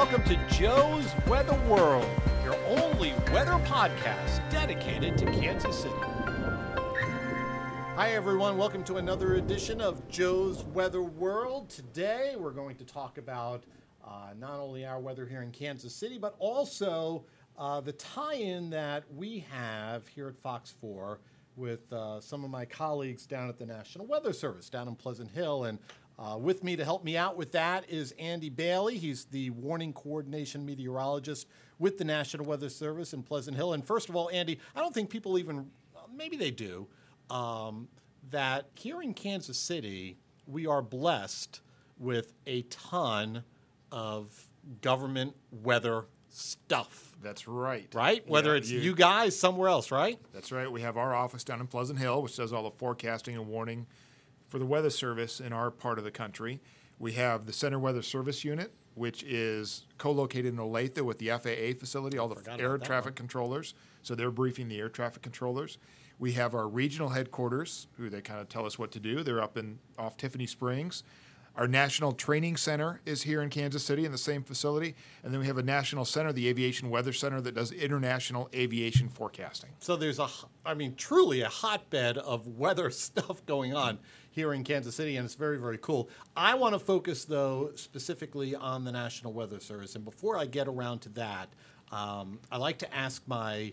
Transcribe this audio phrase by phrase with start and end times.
[0.00, 2.08] Welcome to Joe's Weather World,
[2.42, 5.94] your only weather podcast dedicated to Kansas City.
[7.96, 8.56] Hi, everyone.
[8.56, 11.68] Welcome to another edition of Joe's Weather World.
[11.68, 13.64] Today, we're going to talk about
[14.02, 17.26] uh, not only our weather here in Kansas City, but also
[17.58, 21.20] uh, the tie in that we have here at Fox 4
[21.56, 25.30] with uh, some of my colleagues down at the National Weather Service down in Pleasant
[25.30, 25.64] Hill.
[25.64, 25.78] And
[26.20, 28.98] uh, with me to help me out with that is Andy Bailey.
[28.98, 31.46] He's the warning coordination meteorologist
[31.78, 33.72] with the National Weather Service in Pleasant Hill.
[33.72, 36.86] And first of all, Andy, I don't think people even, uh, maybe they do,
[37.30, 37.88] um,
[38.30, 41.62] that here in Kansas City, we are blessed
[41.98, 43.42] with a ton
[43.90, 44.48] of
[44.82, 47.16] government weather stuff.
[47.22, 47.88] That's right.
[47.94, 48.28] Right?
[48.28, 50.18] Whether Yeah, it's you guys somewhere else, right?
[50.34, 50.70] That's right.
[50.70, 53.86] We have our office down in Pleasant Hill, which does all the forecasting and warning
[54.50, 56.60] for the Weather Service in our part of the country.
[56.98, 61.78] We have the Center Weather Service Unit, which is co-located in Olathe with the FAA
[61.78, 63.74] facility, all the air traffic controllers.
[64.02, 65.78] So they're briefing the air traffic controllers.
[66.18, 69.22] We have our regional headquarters, who they kind of tell us what to do.
[69.22, 71.04] They're up in off Tiffany Springs.
[71.56, 74.94] Our National Training Center is here in Kansas City in the same facility.
[75.22, 79.08] And then we have a national center, the Aviation Weather Center, that does international aviation
[79.08, 79.70] forecasting.
[79.80, 80.28] So there's a,
[80.64, 83.98] I mean, truly a hotbed of weather stuff going on
[84.30, 86.08] here in Kansas City, and it's very, very cool.
[86.36, 89.96] I want to focus, though, specifically on the National Weather Service.
[89.96, 91.48] And before I get around to that,
[91.90, 93.72] um, I like to ask my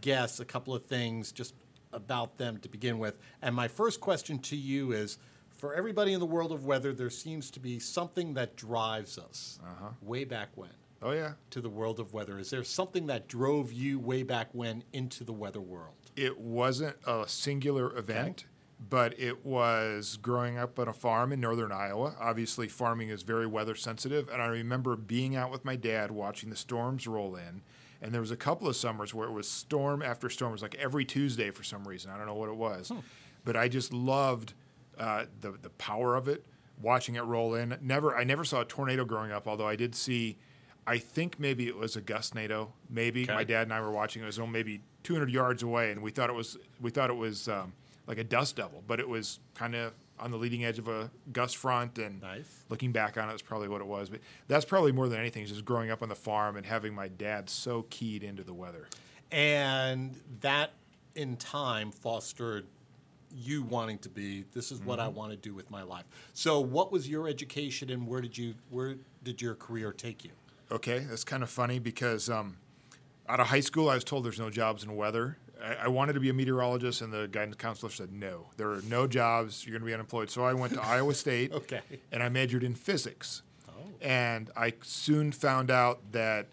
[0.00, 1.54] guests a couple of things just
[1.92, 3.18] about them to begin with.
[3.42, 5.18] And my first question to you is
[5.50, 9.60] for everybody in the world of weather, there seems to be something that drives us
[9.62, 9.90] uh-huh.
[10.00, 10.70] way back when
[11.02, 11.32] Oh, yeah.
[11.50, 12.38] to the world of weather.
[12.38, 16.10] Is there something that drove you way back when into the weather world?
[16.16, 18.44] It wasn't a singular event,
[18.88, 22.14] but it was growing up on a farm in northern Iowa.
[22.20, 24.28] Obviously, farming is very weather sensitive.
[24.28, 27.62] And I remember being out with my dad watching the storms roll in.
[28.00, 30.50] And there was a couple of summers where it was storm after storm.
[30.50, 32.10] It was like every Tuesday for some reason.
[32.10, 32.90] I don't know what it was.
[33.44, 34.54] But I just loved
[34.98, 36.44] uh, the, the power of it,
[36.80, 37.78] watching it roll in.
[37.80, 40.38] Never, I never saw a tornado growing up, although I did see,
[40.86, 42.72] I think maybe it was a gustnado.
[42.90, 43.34] Maybe Okay.
[43.34, 44.22] my dad and I were watching.
[44.22, 47.48] It was maybe 200 yards away, and we thought it was we thought it was
[47.48, 47.72] um,
[48.06, 51.10] like a dust devil, but it was kind of on the leading edge of a
[51.32, 51.98] gust front.
[51.98, 52.64] And Nice.
[52.68, 54.08] looking back on it, it's probably what it was.
[54.08, 57.08] But that's probably more than anything, just growing up on the farm and having my
[57.08, 58.86] dad so keyed into the weather.
[59.30, 60.72] And that
[61.14, 62.66] in time fostered
[63.34, 66.04] you wanting to be this is what I want to do with my life.
[66.34, 70.32] So what was your education and where did you where did your career take you?
[70.70, 72.56] Okay, that's kind of funny because um,
[73.28, 75.38] out of high school, I was told there's no jobs in weather.
[75.62, 78.82] I, I wanted to be a meteorologist, and the guidance counselor said no, there are
[78.82, 79.64] no jobs.
[79.66, 80.30] You're going to be unemployed.
[80.30, 81.80] So I went to Iowa State, Okay.
[82.10, 83.42] and I majored in physics.
[83.68, 83.72] Oh.
[84.00, 86.48] And I soon found out that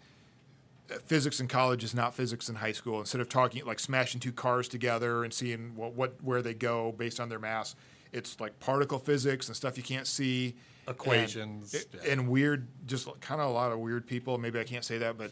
[0.90, 3.00] uh, physics in college is not physics in high school.
[3.00, 6.92] Instead of talking like smashing two cars together and seeing what, what where they go
[6.92, 7.74] based on their mass,
[8.12, 10.46] it's like particle physics and stuff you can't see.
[10.86, 12.12] and- Equations, it- yeah.
[12.12, 14.38] and weird, just kind of a lot of weird people.
[14.38, 15.30] Maybe I can't say that, but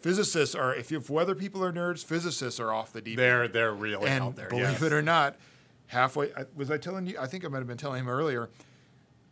[0.00, 0.74] physicists are.
[0.74, 3.18] If, if weather people are nerds, physicists are off the deep.
[3.18, 3.18] end.
[3.18, 4.48] They're they're really and out there.
[4.48, 4.82] believe yes.
[4.82, 5.36] it or not,
[5.86, 7.16] halfway I, was I telling you?
[7.18, 8.50] I think I might have been telling him earlier.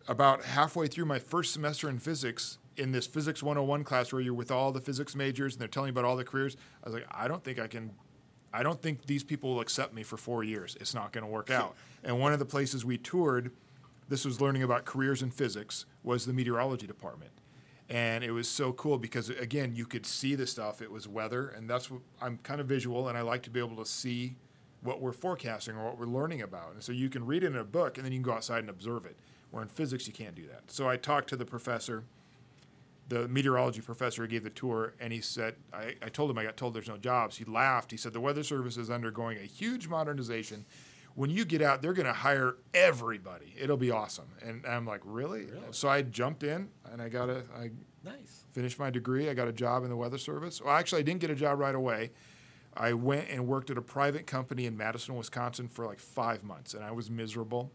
[0.09, 4.35] About halfway through my first semester in physics, in this physics 101 class where you're
[4.35, 6.95] with all the physics majors and they're telling you about all the careers, I was
[6.95, 7.91] like, I don't think I can.
[8.53, 10.77] I don't think these people will accept me for four years.
[10.81, 11.75] It's not going to work out.
[12.05, 13.51] And one of the places we toured,
[14.09, 17.33] this was learning about careers in physics, was the meteorology department.
[17.89, 20.83] And it was so cool because, again, you could see the stuff.
[20.83, 23.61] It was weather, and that's what I'm kind of visual, and I like to be
[23.61, 24.37] able to see
[24.83, 26.73] what we're forecasting or what we're learning about.
[26.73, 28.61] And so you can read it in a book, and then you can go outside
[28.61, 29.17] and observe it.
[29.51, 30.71] Where in physics, you can't do that.
[30.71, 32.03] So I talked to the professor,
[33.09, 36.45] the meteorology professor who gave the tour, and he said, I, I told him I
[36.45, 37.37] got told there's no jobs.
[37.37, 37.93] He laughed.
[37.93, 40.65] He said, The Weather Service is undergoing a huge modernization.
[41.17, 43.55] When you get out, they're going to hire everybody.
[43.59, 44.27] It'll be awesome.
[44.45, 45.47] And I'm like, Really?
[45.73, 47.71] So I jumped in and I got a, I
[48.05, 48.45] Nice.
[48.53, 49.29] finished my degree.
[49.29, 50.61] I got a job in the Weather Service.
[50.63, 52.13] Well, actually, I didn't get a job right away.
[52.77, 56.73] I went and worked at a private company in Madison, Wisconsin for like five months,
[56.75, 57.73] and I was miserable.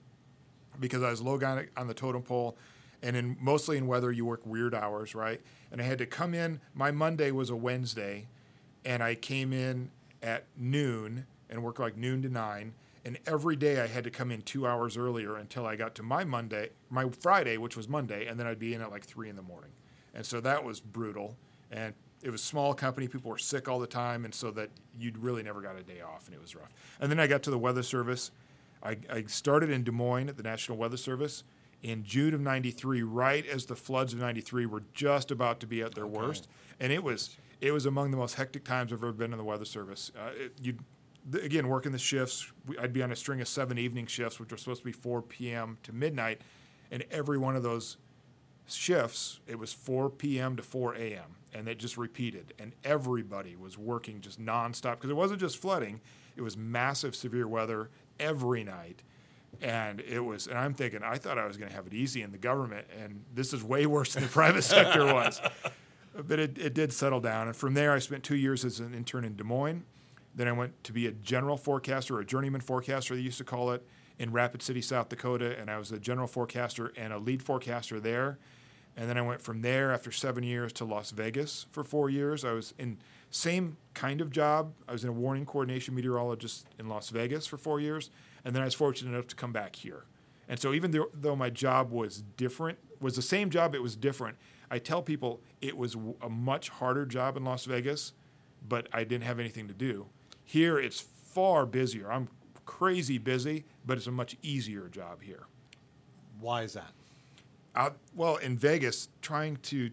[0.79, 2.55] because I was low on, on the totem pole.
[3.03, 5.41] And in mostly in weather, you work weird hours, right?
[5.71, 6.61] And I had to come in.
[6.75, 8.27] My Monday was a Wednesday,
[8.85, 9.89] and I came in
[10.21, 12.73] at noon and worked like noon to nine.
[13.03, 16.03] And every day I had to come in two hours earlier until I got to
[16.03, 19.29] my Monday, my Friday, which was Monday, and then I'd be in at like three
[19.29, 19.71] in the morning.
[20.13, 21.35] And so that was brutal.
[21.71, 21.93] And
[22.23, 24.69] it was small company, people were sick all the time, and so that
[24.99, 26.71] you'd really never got a day off, and it was rough.
[26.99, 28.31] And then I got to the Weather Service.
[28.83, 31.43] I, I started in Des Moines at the National Weather Service
[31.81, 35.81] in June of '93, right as the floods of '93 were just about to be
[35.81, 36.47] at their worst,
[36.79, 39.43] and it was it was among the most hectic times I've ever been in the
[39.43, 40.11] Weather Service.
[40.15, 40.79] Uh, it, you'd
[41.41, 42.51] again working the shifts.
[42.79, 45.21] I'd be on a string of seven evening shifts, which were supposed to be 4
[45.21, 45.77] p.m.
[45.83, 46.41] to midnight,
[46.89, 47.97] and every one of those
[48.67, 50.55] shifts, it was 4 p.m.
[50.55, 51.35] to 4 a.m.
[51.53, 52.53] and it just repeated.
[52.59, 56.01] And everybody was working just nonstop because it wasn't just flooding;
[56.35, 57.89] it was massive severe weather
[58.19, 59.03] every night.
[59.61, 62.21] And it was, and I'm thinking, I thought I was going to have it easy
[62.21, 65.41] in the government, and this is way worse than the private sector was.
[66.15, 67.47] But it, it did settle down.
[67.47, 69.83] And from there, I spent two years as an intern in Des Moines.
[70.33, 73.43] Then I went to be a general forecaster, or a journeyman forecaster, they used to
[73.43, 73.85] call it,
[74.17, 75.57] in Rapid City, South Dakota.
[75.59, 78.37] And I was a general forecaster and a lead forecaster there.
[78.95, 82.43] And then I went from there after seven years to Las Vegas for four years.
[82.43, 82.97] I was in
[83.29, 84.73] same kind of job.
[84.87, 88.09] I was in a warning coordination meteorologist in Las Vegas for four years,
[88.43, 90.03] and then I was fortunate enough to come back here.
[90.49, 93.95] And so even though, though my job was different, was the same job, it was
[93.95, 94.37] different.
[94.69, 98.11] I tell people it was a much harder job in Las Vegas,
[98.67, 100.07] but I didn't have anything to do.
[100.51, 102.11] Here it's far busier.
[102.11, 102.27] I'm
[102.65, 105.43] crazy busy, but it's a much easier job here
[106.41, 106.91] Why is that?
[108.13, 109.91] well in Vegas trying to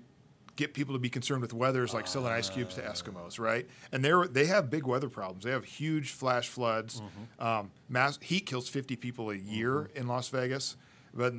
[0.56, 3.68] get people to be concerned with weather is like selling ice cubes to Eskimos, right?
[3.92, 5.44] And they they have big weather problems.
[5.44, 7.00] They have huge flash floods.
[7.38, 10.76] Um, mass heat kills 50 people a year in Las Vegas,
[11.14, 11.34] but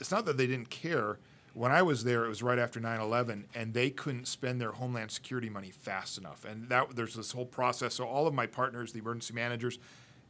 [0.00, 1.18] it's not that they didn't care.
[1.54, 5.12] When I was there, it was right after 9/11, and they couldn't spend their homeland
[5.12, 6.44] security money fast enough.
[6.44, 7.94] And that there's this whole process.
[7.94, 9.78] So all of my partners, the emergency managers,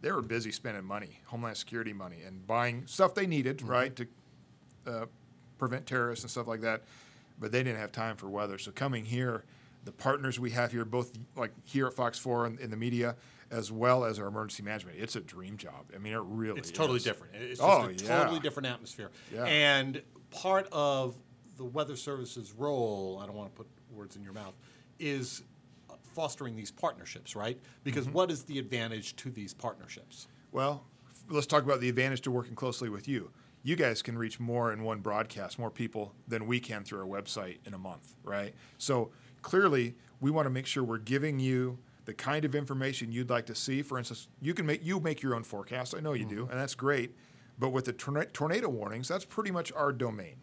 [0.03, 4.07] they were busy spending money, homeland security money, and buying stuff they needed, right, to
[4.87, 5.07] uh,
[5.59, 6.83] prevent terrorists and stuff like that.
[7.41, 8.59] But they didn't have time for weather.
[8.59, 9.45] So coming here,
[9.85, 13.17] the partners we have here, both like here at Fox 4 and in the media,
[13.51, 15.87] as well as our emergency management, it's a dream job.
[15.95, 17.35] I mean, it really It's totally different.
[17.37, 18.19] It's just Oh, a yeah.
[18.25, 19.11] totally different atmosphere.
[19.33, 19.45] Yeah.
[19.45, 20.03] And
[20.35, 21.17] part of
[21.57, 24.55] the Weather Service's role, I don't want to put words in your mouth,
[24.99, 25.43] is
[26.15, 27.59] fostering these partnerships, right?
[27.85, 28.15] Because Mm-hmm.
[28.15, 30.29] what is the advantage to these partnerships?
[30.53, 30.85] Well,
[31.29, 33.31] let's talk about the advantage to working closely with you.
[33.63, 37.07] You guys can reach more in one broadcast, more people than we can through our
[37.07, 38.55] website in a month, right?
[38.79, 39.11] So
[39.43, 43.47] clearly, we want to make sure we're giving you the kind of information you'd like
[43.47, 43.81] to see.
[43.83, 45.95] For instance, you can make you make your own forecast.
[45.97, 47.15] I know you do, and that's great.
[47.59, 50.37] But with the torna- tornado warnings, that's pretty much our domain.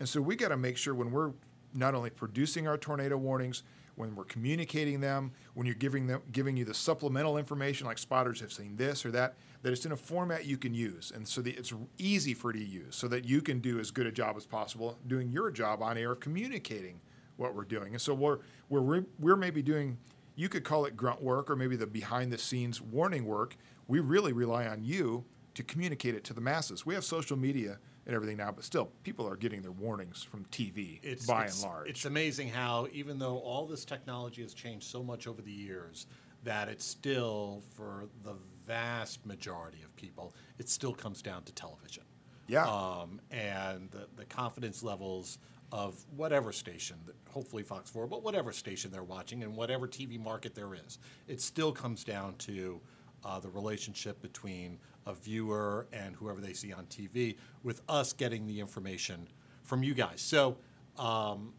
[0.00, 1.32] And so we got to make sure when we're
[1.74, 3.62] not only producing our tornado warnings,
[3.96, 8.40] when we're communicating them, when you're giving them giving you the supplemental information like spotters
[8.40, 11.40] have seen this or that, that it's in a format you can use, and so
[11.40, 14.12] that it's easy for you to use, so that you can do as good a
[14.12, 17.00] job as possible doing your job on air of communicating
[17.36, 17.92] what we're doing.
[17.92, 18.38] And so we're
[18.68, 19.96] we're we're maybe doing
[20.34, 23.56] you could call it grunt work or maybe the behind the scenes warning work.
[23.88, 25.24] We really rely on you
[25.56, 26.84] to communicate it to the masses.
[26.84, 30.44] We have social media and everything now, but still, people are getting their warnings from
[30.46, 31.88] TV it's, by it's, and large.
[31.88, 36.06] It's amazing how, even though all this technology has changed so much over the years,
[36.44, 38.34] that it's still, for the
[38.66, 42.04] vast majority of people, it still comes down to television.
[42.48, 42.66] Yeah.
[42.66, 45.38] Um, and the, the confidence levels
[45.72, 46.96] of whatever station,
[47.30, 51.40] hopefully Fox 4, but whatever station they're watching and whatever TV market there is, it
[51.40, 52.80] still comes down to
[53.26, 58.46] uh, the relationship between a viewer and whoever they see on TV, with us getting
[58.46, 59.26] the information
[59.64, 60.20] from you guys.
[60.20, 60.56] So,
[60.96, 61.52] um,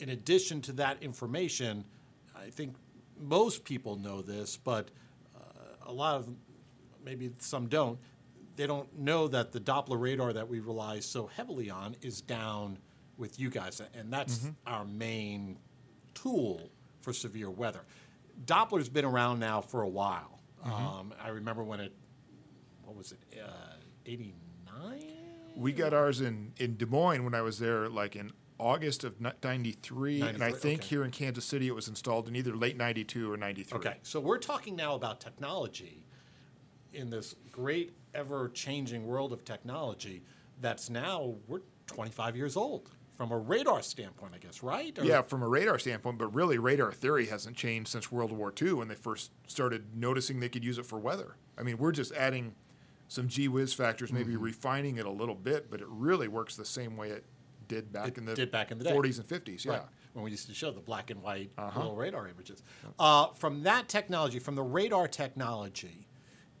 [0.00, 1.84] in addition to that information,
[2.36, 2.74] I think
[3.18, 4.90] most people know this, but
[5.36, 6.28] uh, a lot of
[7.04, 7.98] maybe some don't.
[8.56, 12.78] They don't know that the Doppler radar that we rely so heavily on is down
[13.16, 15.58] with you guys, and that's our main
[16.14, 17.82] tool for severe weather.
[18.44, 20.33] Doppler's been around now for a while.
[20.64, 21.92] Um, I remember when it,
[22.82, 25.02] what was it, uh, 89?
[25.56, 29.20] we got ours in, in Des Moines when I was there, like in August of
[29.20, 30.20] ni- 93.
[30.22, 30.88] and I 93, think okay.
[30.88, 33.78] here in Kansas City it was installed in either late 92 or 93.
[33.78, 36.06] Okay, so we're talking now about technology
[36.92, 40.22] in this great, ever changing world of technology
[40.60, 44.98] that's now, we're 25 years old from a radar standpoint, I guess, right?
[44.98, 48.52] Or- Yeah, from a radar standpoint, but really radar theory hasn't changed since World War
[48.60, 51.36] II when they first started noticing they could use it for weather.
[51.56, 52.54] I mean, we're just adding
[53.08, 54.42] some gee whiz factors, maybe Mm-hmm.
[54.42, 57.24] refining it a little bit, but it really works the same way it
[57.68, 58.92] did back It in the did back in the day.
[58.92, 59.64] 40s and 50s.
[59.64, 59.72] Yeah.
[59.72, 61.78] Right, when we used to show the black and white Uh-huh.
[61.80, 62.62] little radar images.
[62.98, 66.08] Uh, from that technology, from the radar technology,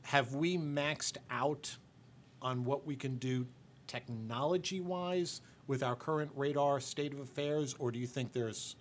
[0.02, 1.76] have we maxed out
[2.40, 3.46] on what we can do
[3.86, 8.76] technology wise with our current radar state of affairs, or do you think there's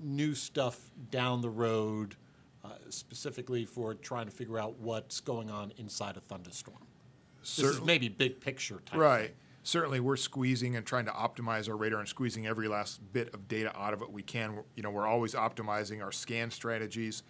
[0.00, 0.78] new stuff
[1.10, 2.16] down the road
[2.64, 6.86] uh, specifically for trying to figure out what's going on inside a thunderstorm?
[7.40, 8.98] This is maybe big picture type.
[8.98, 9.34] Right.
[9.64, 13.46] Certainly, we're squeezing and trying to optimize our radar and squeezing every last bit of
[13.46, 14.58] data out of it we can.
[14.74, 17.22] You know, we're always optimizing our scan strategies.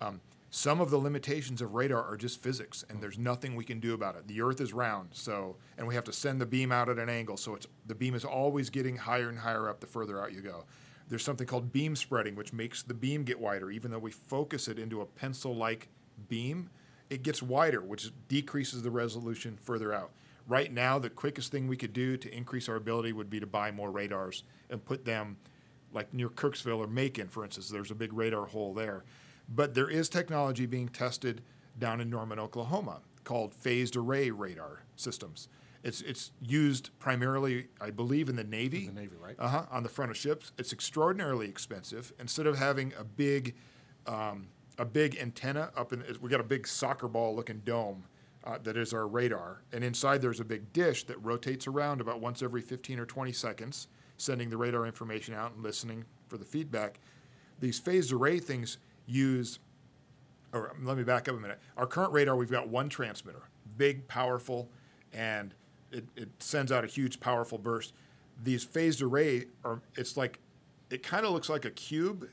[0.00, 3.80] Um, some of the limitations of radar are just physics, and there's nothing we can
[3.80, 4.26] do about it.
[4.26, 7.08] The Earth is round, so and we have to send the beam out at an
[7.08, 10.32] angle, so it's the beam is always getting higher and higher up the further out
[10.32, 10.64] you go.
[11.08, 14.68] There's something called beam spreading, which makes the beam get wider, even though we focus
[14.68, 15.88] it into a pencil-like
[16.28, 16.70] beam
[17.10, 20.12] it gets wider, which decreases the resolution further out.
[20.46, 23.46] Right now, the quickest thing we could do to increase our ability would be to
[23.46, 25.36] buy more radars and put them
[25.92, 27.68] like near Kirksville or Macon, for instance.
[27.68, 29.04] There's a big radar hole there.
[29.50, 31.42] But there is technology being tested
[31.78, 35.48] down in Norman, Oklahoma called phased array radar systems.
[35.82, 38.86] It's, it's used primarily, I believe, in the Navy.
[38.86, 39.34] the Navy, right?
[39.38, 39.66] Uh huh.
[39.70, 42.12] On the front of ships, it's extraordinarily expensive.
[42.20, 43.54] Instead of having a big,
[44.06, 48.04] um, a big antenna up in, we got a big soccer ball looking dome
[48.44, 52.20] uh, that is our radar, and inside there's a big dish that rotates around about
[52.20, 56.44] once every 15 or 20 seconds, sending the radar information out and listening for the
[56.44, 57.00] feedback.
[57.58, 58.78] These phased array things
[59.10, 59.58] use
[60.52, 61.60] or um, let me back up a minute.
[61.76, 63.42] Our current radar, we've got one transmitter,
[63.76, 64.68] big, powerful,
[65.12, 65.54] and
[65.92, 67.92] it, it sends out a huge, powerful burst.
[68.42, 70.40] These phased array are, it's like,
[70.90, 72.28] it kind of looks like a cube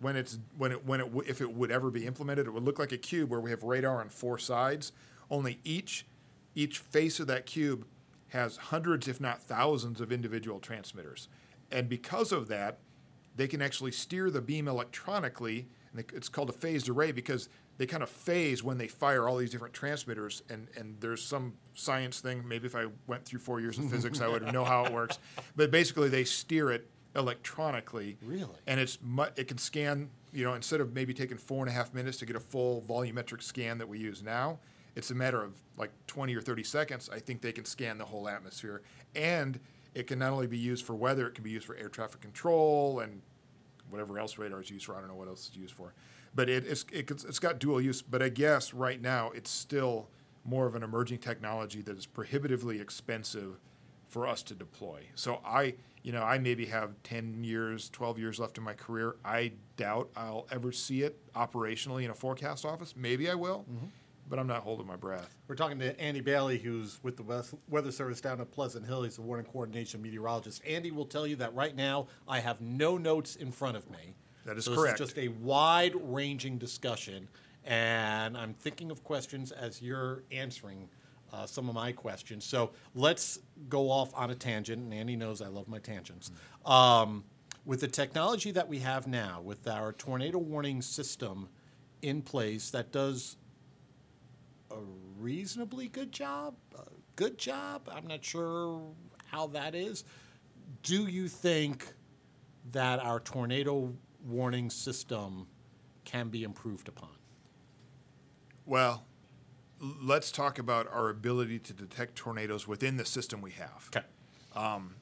[0.00, 2.78] when it's when it when it if it would ever be implemented, it would look
[2.78, 4.92] like a cube where we have radar on four sides.
[5.30, 6.06] Only each
[6.54, 7.86] each face of that cube
[8.28, 11.28] has hundreds, if not thousands, of individual transmitters,
[11.70, 12.78] and because of that,
[13.36, 15.68] they can actually steer the beam electronically.
[15.92, 19.36] And it's called a phased array because they kind of phase when they fire all
[19.36, 20.42] these different transmitters.
[20.48, 22.46] And, and there's some science thing.
[22.46, 25.18] Maybe if I went through four years of physics, I would know how it works.
[25.56, 28.18] But basically, they steer it electronically.
[28.22, 28.46] Really?
[28.66, 30.10] And it's mu- it can scan.
[30.32, 32.82] You know, instead of maybe taking four and a half minutes to get a full
[32.82, 34.60] volumetric scan that we use now,
[34.94, 37.10] it's a matter of like 20 or 30 seconds.
[37.12, 38.82] I think they can scan the whole atmosphere,
[39.16, 39.58] and
[39.94, 42.20] it can not only be used for weather, it can be used for air traffic
[42.20, 43.22] control and
[43.90, 44.96] whatever else radar is used for.
[44.96, 45.94] I don't know what else it's used for,
[46.34, 48.02] but it, it's it, it's got dual use.
[48.02, 50.08] But I guess right now it's still
[50.44, 53.60] more of an emerging technology that is prohibitively expensive
[54.08, 55.04] for us to deploy.
[55.14, 59.16] So I, you know, I maybe have 10 years, 12 years left in my career.
[59.24, 62.94] I doubt I'll ever see it operationally in a forecast office.
[62.96, 63.86] Maybe I will, mm-hmm.
[64.30, 65.36] But I'm not holding my breath.
[65.48, 69.02] We're talking to Andy Bailey, who's with the Weather Service down at Pleasant Hill.
[69.02, 70.62] He's a warning coordination meteorologist.
[70.64, 74.14] Andy will tell you that right now I have no notes in front of me.
[74.46, 74.98] That is so correct.
[74.98, 77.28] This is just a wide-ranging discussion,
[77.64, 80.88] and I'm thinking of questions as you're answering
[81.32, 82.44] uh, some of my questions.
[82.44, 86.30] So let's go off on a tangent, and Andy knows I love my tangents.
[86.64, 87.24] Um,
[87.66, 91.48] with the technology that we have now, with our tornado warning system
[92.00, 93.36] in place that does
[94.70, 94.78] a
[95.18, 96.84] reasonably good job, a
[97.16, 97.88] good job.
[97.92, 98.82] I'm not sure
[99.26, 100.04] how that is.
[100.82, 101.92] Do you think
[102.72, 105.46] that our tornado warning system
[106.04, 107.10] can be improved upon?
[108.66, 109.04] Well,
[109.80, 113.90] let's talk about our ability to detect tornadoes within the system we have.
[113.94, 114.06] Okay.
[114.54, 114.96] Um,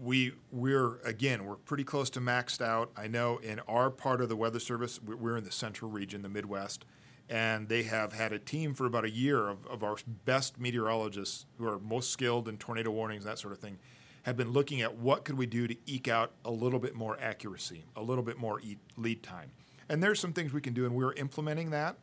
[0.00, 2.90] we we're again we're pretty close to maxed out.
[2.96, 6.28] I know in our part of the weather service we're in the central region, the
[6.28, 6.84] Midwest,
[7.30, 9.96] and they have had a team for about a year of, of our
[10.26, 13.78] best meteorologists who are most skilled in tornado warnings that sort of thing,
[14.24, 17.16] have been looking at what could we do to eke out a little bit more
[17.20, 19.52] accuracy, a little bit more e- lead time,
[19.88, 21.96] and there's some things we can do, and we're implementing that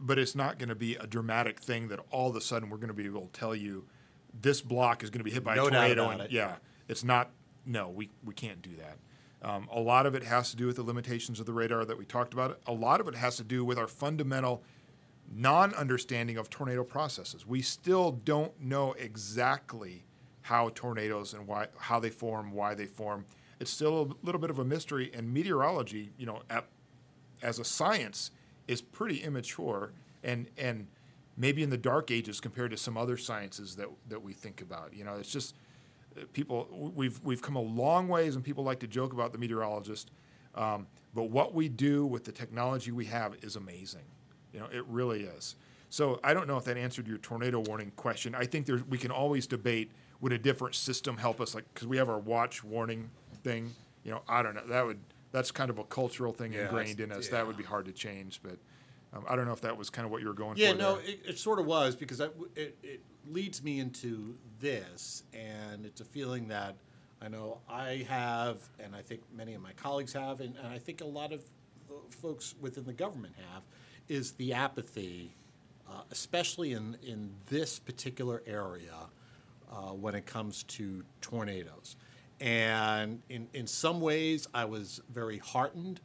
[0.00, 2.78] but it's not going to be a dramatic thing that all of a sudden we're
[2.78, 3.84] going to be able to tell you
[4.40, 6.08] this block is going to be hit by No a tornado.
[6.08, 6.30] and, it.
[6.30, 6.56] Yeah,
[6.88, 7.30] it's not.
[7.66, 8.96] No, we we can't do that.
[9.42, 11.96] Um, a lot of it has to do with the limitations of the radar that
[11.96, 12.60] we talked about.
[12.66, 14.62] A lot of it has to do with our fundamental
[15.32, 17.46] non-understanding of tornado processes.
[17.46, 20.04] We still don't know exactly
[20.42, 23.24] how tornadoes and why how they form, why they form.
[23.60, 25.10] It's still a little bit of a mystery.
[25.14, 26.66] And meteorology, you know, at
[27.42, 28.30] as a science
[28.66, 29.92] is pretty immature
[30.22, 30.88] and and
[31.36, 34.92] maybe in the dark ages compared to some other sciences that that we think about.
[34.94, 35.54] You know, it's just
[36.32, 40.10] people we've we've come a long ways, and people like to joke about the meteorologist.
[40.54, 44.04] Um, but what we do with the technology we have is amazing.
[44.52, 45.56] You know, it really is.
[45.88, 48.34] So I don't know if that answered your tornado warning question.
[48.34, 49.90] I think there's we can always debate
[50.20, 53.10] would a different system help us, like because we have our watch warning
[53.42, 53.74] thing.
[54.04, 54.66] You know, I don't know.
[54.68, 54.98] That would
[55.32, 57.28] that's kind of a cultural thing Yeah, ingrained in us.
[57.28, 58.40] That would be hard to change.
[58.42, 58.58] But
[59.12, 60.64] um, I don't know if that was kind of what you were going through.
[60.64, 60.78] Yeah, for.
[60.78, 61.10] no, there.
[61.10, 66.00] it, it sort of was because I, it, it leads me into this, and it's
[66.00, 66.76] a feeling that
[67.20, 70.78] I know I have, and I think many of my colleagues have, and, and I
[70.78, 71.42] think a lot of
[71.90, 73.62] uh, folks within the government have,
[74.08, 75.34] is the apathy,
[75.88, 78.94] uh, especially in, in this particular area
[79.70, 81.96] uh, when it comes to tornadoes.
[82.40, 86.00] And in, in some ways, I was very heartened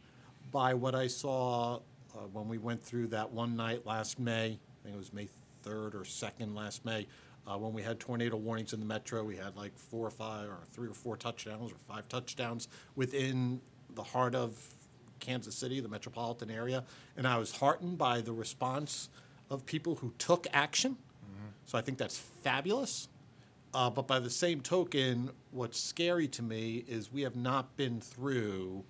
[0.52, 1.80] by what I saw
[2.16, 4.46] uh, when we went through that one night last May.
[4.46, 5.28] I think it was May
[5.66, 7.08] 3rd or 2nd last May.
[7.48, 10.48] Uh, when we had tornado warnings in the metro, we had like four or five,
[10.50, 13.62] or three or four touchdowns, or five touchdowns within
[13.94, 14.58] the heart of
[15.20, 16.84] Kansas City, the metropolitan area.
[17.18, 19.10] And I was heartened by the response
[19.50, 20.98] of people who took action.
[21.66, 23.10] So I think that's fabulous.
[23.74, 28.00] Uh, but by the same token, what's scary to me is we have not been
[28.00, 28.84] through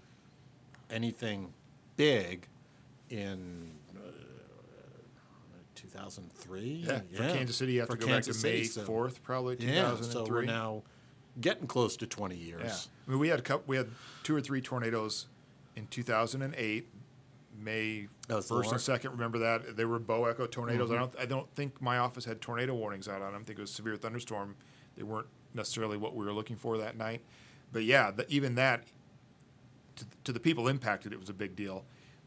[0.90, 1.54] anything
[1.98, 2.48] big
[3.10, 4.10] in uh,
[5.76, 6.86] 2003.
[6.88, 8.86] yeah, for Kansas City, you have for to go Kansas back to May City, so-
[8.86, 10.84] fourth, probably two Yeah, so we're now
[11.40, 12.62] getting close to 20 years.
[12.64, 13.90] Yeah, I mean, we had a couple, we had
[14.24, 15.28] two or three tornadoes
[15.76, 16.88] in 2008,
[17.58, 19.12] May That was the first and second.
[19.12, 20.92] Remember that they were bow echo tornadoes.
[20.92, 23.42] I don't, I don't think my office had tornado warnings out on them.
[23.42, 24.56] I think it was severe thunderstorm.
[24.98, 27.22] They weren't necessarily what we were looking for that night,
[27.72, 28.84] but yeah, the, even that
[29.96, 31.86] to, to the people impacted, it was a big deal.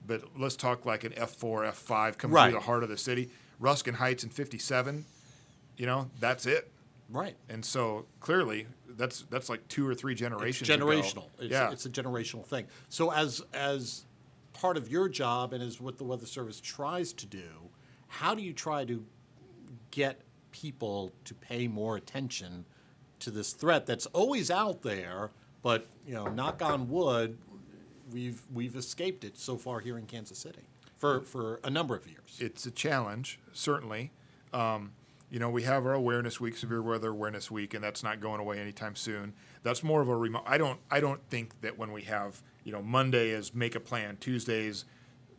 [0.09, 2.51] But let's talk like an F4, F5 coming Right.
[2.51, 3.31] through the heart of the city.
[3.61, 5.05] Ruskin Heights in 57,
[5.77, 6.71] you know, that's it.
[7.11, 7.37] Right.
[7.49, 10.69] And so clearly, that's that's like two or three It's generations.
[10.69, 10.85] ago.
[10.87, 11.29] generational.
[11.39, 12.67] It's, yeah, it's a generational thing.
[12.89, 14.05] So as as
[14.55, 17.71] part of your job and as what the Weather Service tries to do,
[18.09, 19.05] how do you try to
[19.91, 20.21] get
[20.53, 22.65] people to pay more attention
[23.21, 25.31] to this threat that's always out there,
[25.63, 27.37] but you know, knock on wood,
[28.13, 30.63] we've we've escaped it so far here in Kansas City
[30.97, 32.37] for for a number of years.
[32.39, 34.13] it's a challenge, certainly.
[34.53, 34.93] Um,
[35.31, 38.41] you know, we have our awareness week, severe weather awareness week, and that's not going
[38.41, 39.35] away anytime soon.
[39.63, 42.73] That's more of a remo- I don't I don't think that when we have you
[42.73, 44.85] know Monday is make a plan, Tuesdays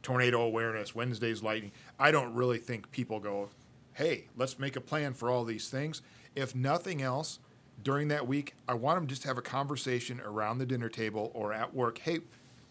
[0.01, 1.71] tornado awareness, Wednesdays lightning.
[1.99, 3.49] I don't really think people go,
[3.93, 6.01] hey, let's make a plan for all these things.
[6.35, 7.39] If nothing else,
[7.83, 11.31] during that week, I want them just to have a conversation around the dinner table
[11.33, 11.99] or at work.
[11.99, 12.19] Hey,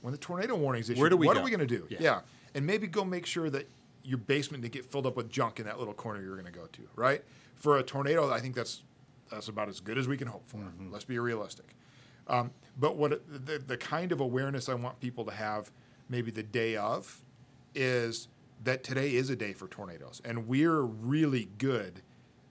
[0.01, 1.41] when the tornado warnings issued, Where do we what go?
[1.41, 1.87] are we going to do?
[1.91, 1.99] Yeah.
[2.01, 2.21] yeah,
[2.55, 3.69] and maybe go make sure that
[4.05, 6.59] your basement didn't get filled up with junk in that little corner you're going to
[6.59, 6.83] go to.
[6.97, 7.23] Right
[7.59, 8.83] for a tornado, I think that's
[9.31, 10.59] that's about as good as we can hope for.
[10.91, 11.75] Let's be realistic.
[12.29, 15.71] Um, but what the, the kind of awareness I want people to have,
[16.09, 17.23] maybe the day of,
[17.75, 18.29] is
[18.65, 22.03] that today is a day for tornadoes, and we're really good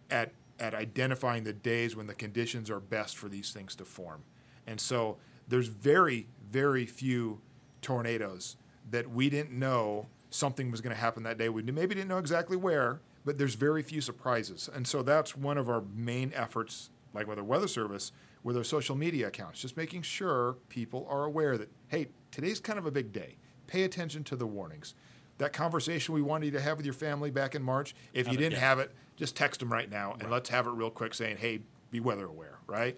[0.09, 4.23] at at identifying the days when the conditions are best for these things to form.
[4.65, 7.41] And so there's very very few
[7.81, 8.57] tornadoes
[8.89, 11.49] that we didn't know something was going to happen that day.
[11.49, 14.69] We maybe didn't know exactly where, but there's very few surprises.
[14.73, 18.11] And so that's one of our main efforts, like with our weather service,
[18.43, 22.79] with our social media accounts, just making sure people are aware that, hey, today's kind
[22.79, 23.35] of a big day.
[23.67, 24.93] Pay attention to the warnings.
[25.37, 28.33] That conversation we wanted you to have with your family back in March, if Have
[28.33, 28.59] you didn't yeah.
[28.59, 31.59] have it, just text them right now and let's have it real quick saying, hey,
[31.91, 32.97] be weather aware, right?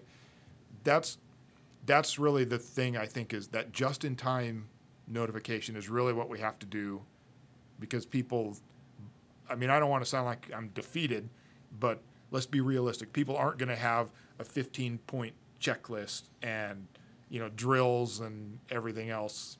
[0.84, 1.18] That's
[1.86, 4.68] that's really the thing I think is that just in time
[5.08, 7.02] notification is really what we have to do
[7.78, 8.56] because people
[9.48, 11.28] I mean I don't want to sound like I'm defeated
[11.78, 16.86] but let's be realistic people aren't going to have a 15 point checklist and
[17.28, 19.58] you know drills and everything else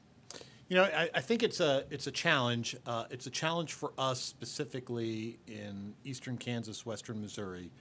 [0.68, 2.76] You know, I, I think it's a it's a challenge.
[2.86, 7.72] Uh, it's a challenge for us specifically in eastern Kansas, western Missouri,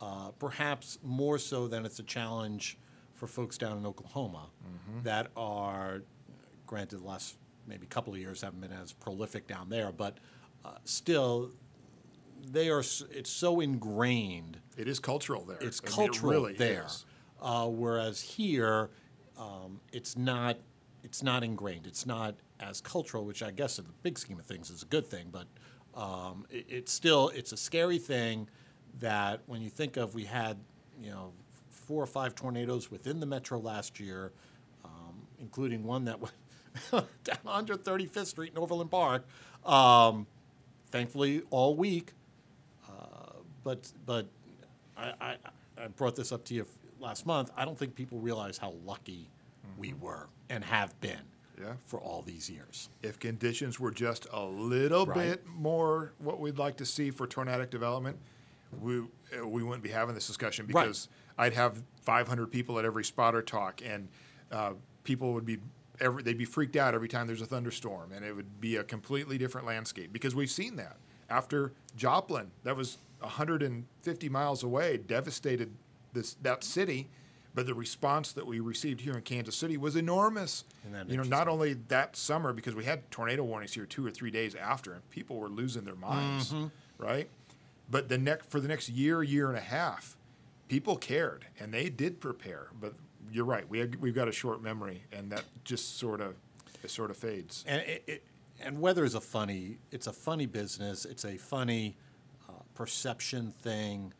[0.00, 2.78] uh, perhaps more so than it's a challenge
[3.18, 4.46] for folks down in Oklahoma
[5.02, 6.02] that are,
[6.66, 10.18] granted, the last maybe couple of years haven't been as prolific down there, but
[10.64, 11.50] uh, still,
[12.50, 12.80] they are.
[12.80, 16.86] It's so ingrained it is cultural there it's I mean, it cultural really there.
[17.42, 18.90] Uh, whereas here,
[19.36, 20.58] um, it's not
[21.02, 21.86] it's not ingrained.
[21.86, 24.86] It's not as cultural, which I guess in the big scheme of things is a
[24.86, 25.32] good thing.
[25.32, 25.46] But
[26.00, 28.48] um, it, it's still it's a scary thing
[29.00, 30.56] that when you think of we had
[31.00, 31.32] you know
[31.88, 34.30] four or five tornadoes within the metro last year,
[34.84, 36.34] um, including one that went
[37.24, 39.26] down 135th Street in Overland Park.
[39.64, 40.26] Um,
[40.90, 42.12] thankfully, all week
[43.64, 44.26] but but
[44.96, 45.36] I, I,
[45.76, 46.66] I brought this up to you
[47.00, 47.50] last month.
[47.56, 49.28] I don't think people realize how lucky
[49.76, 51.18] we were and have been.
[51.60, 51.72] Yeah.
[51.86, 52.88] for all these years.
[53.02, 55.16] If conditions were just a little Right.
[55.30, 58.16] bit more what we'd like to see for tornadic development,
[58.80, 60.86] we uh, we wouldn't be having this discussion Right.
[61.38, 64.08] I'd have 500 people at every spotter talk, and
[64.50, 64.72] uh,
[65.04, 65.58] people would be
[66.00, 68.84] every they'd be freaked out every time there's a thunderstorm, and it would be a
[68.84, 70.96] completely different landscape because we've seen that
[71.30, 75.70] after Joplin, that was 150 miles away, devastated
[76.12, 77.08] this that city.
[77.54, 80.64] But the response that we received here in Kansas City was enormous.
[81.10, 84.30] You know, not only that summer because we had tornado warnings here two or three
[84.30, 86.54] days after, and people were losing their minds,
[86.98, 87.28] right?
[87.90, 90.16] But the next for the next year, year and a half,
[90.68, 92.68] people cared and they did prepare.
[92.80, 92.94] But
[93.30, 96.34] you're right, we we've got a short memory, and that just sort of
[96.82, 97.64] it sort of fades.
[97.66, 98.24] And it, it,
[98.60, 99.78] and weather is a funny.
[99.90, 101.04] It's a funny business.
[101.04, 101.96] It's a funny
[102.48, 104.12] uh, perception thing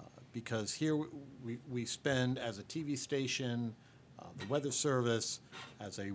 [0.00, 0.96] uh, because here
[1.44, 3.74] we, we spend as a TV station,
[4.18, 5.40] uh, the Weather Service,
[5.80, 6.10] as a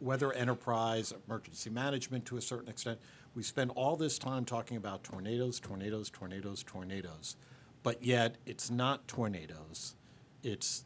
[0.00, 2.98] weather enterprise, emergency management to a certain extent.
[3.34, 7.36] We spend all this time talking about tornadoes, tornadoes, tornadoes, tornadoes,
[7.82, 9.94] but yet it's not tornadoes.
[10.42, 10.84] It's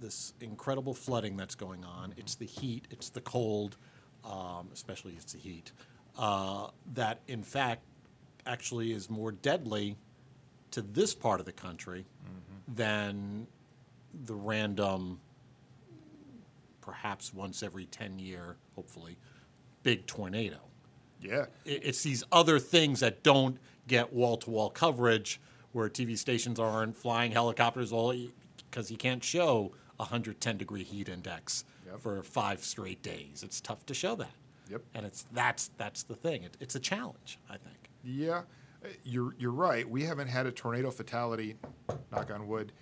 [0.00, 2.14] this incredible flooding that's going on.
[2.16, 3.76] It's the heat, it's the cold,
[4.24, 5.72] um, especially it's the heat,
[6.18, 7.82] uh, that in fact
[8.46, 9.96] actually is more deadly
[10.70, 12.06] to this part of the country
[12.74, 13.46] than
[14.24, 15.20] the random,
[16.80, 19.16] perhaps once every 10 year, hopefully,
[19.82, 20.58] big tornado.
[21.20, 25.40] Yeah, It's these other things that don't get wall to wall coverage
[25.72, 28.14] where TV stations aren't flying helicopters all
[28.70, 32.00] because you can't show a 110 degree heat index Yep.
[32.00, 33.42] for five straight days.
[33.42, 34.30] It's tough to show that.
[34.70, 34.82] Yep.
[34.94, 36.44] And it's that's that's the thing.
[36.44, 37.90] It, it's a challenge, I think.
[38.04, 38.42] Yeah,
[39.02, 39.88] you're you're right.
[39.88, 41.56] We haven't had a tornado fatality,
[42.12, 42.72] knock on wood,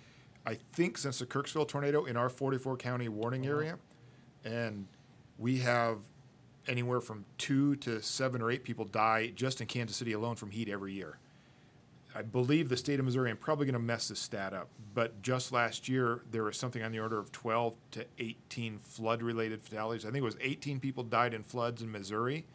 [0.45, 3.55] I think since the Kirksville tornado in our 44 county warning uh-huh.
[3.55, 3.77] area,
[4.43, 4.87] and
[5.37, 5.99] we have
[6.67, 10.51] anywhere from two to seven or eight people die just in Kansas City alone from
[10.51, 11.17] heat every year.
[12.15, 15.21] I believe the state of Missouri, I'm probably going to mess this stat up, but
[15.21, 19.61] just last year there was something on the order of 12 to 18 flood related
[19.61, 20.05] fatalities.
[20.05, 22.45] I think it was 18 people died in floods in Missouri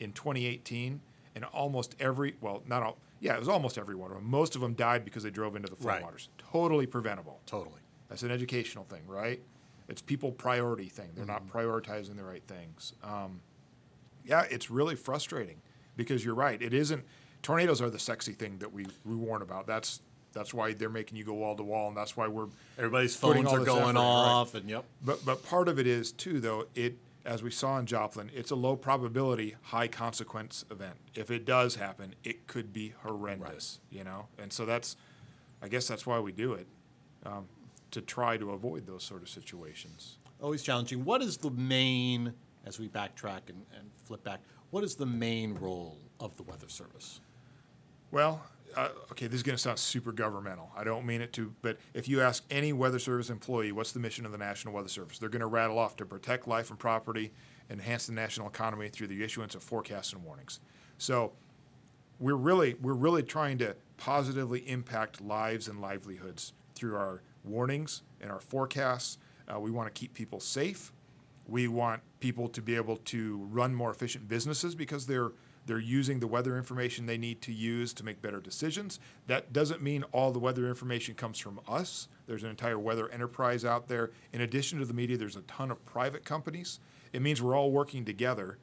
[0.00, 1.00] in 2018,
[1.36, 4.28] and almost every, well, not all, yeah, it was almost every one of them.
[4.28, 6.02] Most of them died because they drove into the Right.
[6.02, 6.28] floodwaters.
[6.38, 7.40] Totally preventable.
[7.46, 7.80] Totally.
[8.08, 9.40] That's an educational thing, right?
[9.88, 11.10] It's people priority thing.
[11.14, 12.94] They're not prioritizing the right things.
[13.04, 13.40] Um,
[14.24, 15.60] yeah, it's really frustrating
[15.96, 16.60] because you're right.
[16.60, 17.04] It isn't.
[17.42, 19.66] Tornadoes are the sexy thing that we, we warn about.
[19.66, 20.00] That's
[20.32, 22.46] that's why they're making you go wall to wall, and that's why we're
[22.78, 23.96] Everybody's phones are going effort, right.
[23.96, 24.84] off, and yep.
[25.04, 26.66] But but part of it is too, though.
[26.74, 30.94] It as we saw in Joplin, it's a low probability, high consequence event.
[31.14, 33.80] If it does happen, it could be horrendous.
[33.90, 34.96] You know, and so that's,
[35.62, 36.66] I guess that's why we do it,
[37.26, 37.48] um,
[37.90, 40.18] to try to avoid those sort of situations.
[40.40, 41.04] Always challenging.
[41.04, 42.32] What is the main,
[42.64, 46.68] as we backtrack and, and flip back, what is the main role of the Weather
[46.68, 47.20] Service?
[48.10, 48.42] Well,
[48.76, 50.70] uh, okay, this is going to sound super governmental.
[50.76, 54.00] I don't mean it to, but if you ask any Weather Service employee, what's the
[54.00, 55.18] mission of the National Weather Service?
[55.18, 57.32] They're going to rattle off to protect life and property,
[57.68, 60.60] enhance the national economy through the issuance of forecasts and warnings.
[60.98, 61.32] So,
[62.18, 68.30] we're really we're really trying to positively impact lives and livelihoods through our warnings and
[68.30, 69.18] our forecasts.
[69.48, 70.92] Uh, we want to keep people safe.
[71.48, 75.32] We want people to be able to run more efficient businesses because they're
[75.70, 78.98] they're using the weather information they need to use to make better decisions.
[79.28, 82.08] That doesn't mean all the weather information comes from us.
[82.26, 84.10] There's an entire weather enterprise out there.
[84.32, 86.80] In addition to the media, there's a ton of private companies.
[87.12, 88.58] It means we're all working together,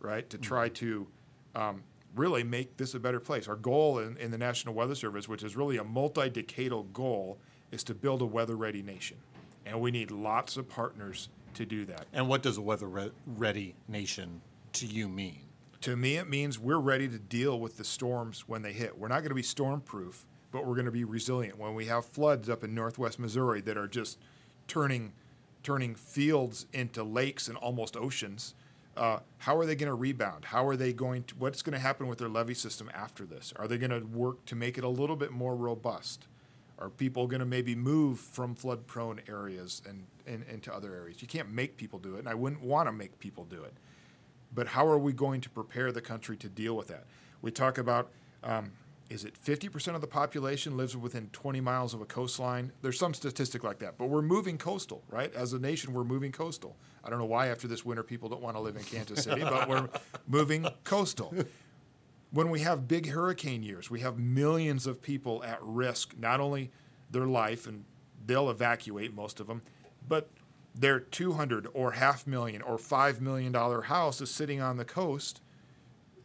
[0.00, 1.08] right, to try to
[1.54, 1.82] um,
[2.14, 3.48] really make this a better place.
[3.48, 7.38] Our goal in, in the National Weather Service, which is really a multi-decadal goal,
[7.70, 9.16] is to build a weather-ready nation,
[9.64, 12.04] and we need lots of partners to do that.
[12.12, 14.42] And what does a weather re- ready nation
[14.74, 15.49] to you mean?
[15.82, 18.98] To me, it means we're ready to deal with the storms when they hit.
[18.98, 21.58] We're not going to be storm proof, but we're going to be resilient.
[21.58, 24.18] When we have floods up in northwest Missouri that are just
[24.68, 25.14] turning,
[25.62, 28.54] turning fields into lakes and almost oceans,
[28.94, 30.44] uh, how are they going to rebound?
[30.46, 33.54] How are they going to, what's going to happen with their levee system after this?
[33.56, 36.26] Are they going to work to make it a little bit more robust?
[36.78, 41.22] Are people going to maybe move from flood prone areas and, and into other areas?
[41.22, 43.72] You can't make people do it, and I wouldn't want to make people do it
[44.52, 47.04] but how are we going to prepare the country to deal with that?
[47.42, 48.10] We talk about
[48.42, 48.72] um,
[49.10, 52.70] is it 50% of the population lives within 20 miles of a coastline?
[52.80, 55.34] There's some statistic like that, but we're moving coastal, right?
[55.34, 56.76] As a nation, we're moving coastal.
[57.02, 59.42] I don't know why after this winter people don't want to live in Kansas City,
[59.42, 59.88] but we're
[60.28, 61.34] moving coastal.
[62.30, 66.70] When we have big hurricane years, we have millions of people at risk, not only
[67.10, 67.84] their life, and
[68.24, 69.62] they'll evacuate most of them,
[70.06, 70.28] but
[70.74, 75.40] their 200 or half million or 5 million dollar house is sitting on the coast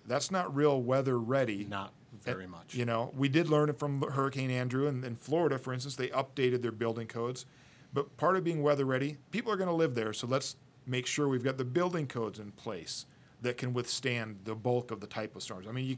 [0.08, 1.66] that's not real weather ready.
[1.66, 1.92] Not
[2.24, 2.74] very much.
[2.74, 6.08] you know we did learn it from hurricane andrew and in florida for instance they
[6.10, 7.46] updated their building codes.
[7.94, 10.56] But part of being weather ready people are going to live there so let's
[10.88, 13.06] make sure we've got the building codes in place
[13.42, 15.68] that can withstand the bulk of the type of storms.
[15.68, 15.98] I mean you,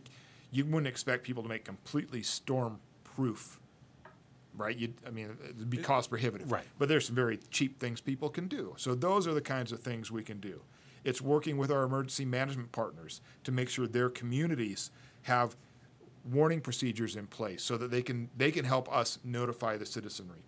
[0.51, 3.60] you wouldn't expect people to make completely storm proof
[4.58, 4.76] right?
[4.76, 6.52] You, I mean, it'd be cost prohibitive.
[6.52, 6.65] Right.
[6.78, 8.74] But there's some very cheap things people can do.
[8.78, 10.62] So those are the kinds of things we can do.
[11.04, 14.91] It's working with our emergency management partners to make sure their communities
[15.24, 15.56] have
[16.30, 20.43] warning procedures in place so that they can they can help us notify the citizenry.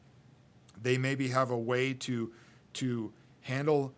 [0.82, 2.32] They maybe have a way to
[2.74, 3.94] to handle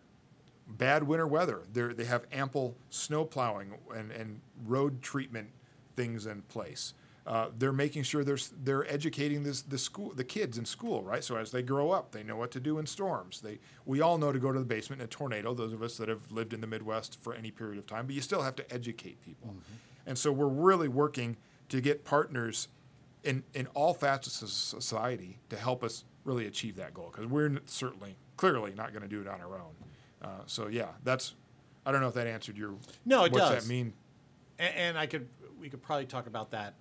[0.67, 1.63] bad winter weather.
[1.71, 5.50] They're, they have ample snow plowing and, and road treatment
[5.95, 6.93] things in place.
[7.27, 11.23] Uh, they're making sure they're, they're educating this, the school the kids in school, right?
[11.23, 13.41] So as they grow up, they know what to do in storms.
[13.41, 15.53] They we all know to go to the basement in a tornado.
[15.53, 18.15] Those of us that have lived in the Midwest for any period of time, but
[18.15, 19.55] you still have to educate people.
[20.07, 21.38] And so we're really working
[21.69, 22.67] to get partners
[23.23, 27.60] in in all facets of society to help us really achieve that goal because we're
[27.67, 29.75] certainly clearly not going to do it on our own.
[30.23, 31.36] Uh, so yeah, that's
[31.86, 32.73] I don't know if that answered your
[33.05, 33.63] No, it what's does.
[33.63, 33.93] that mean?
[34.57, 35.27] And, and I could,
[35.60, 36.73] we could probably talk about that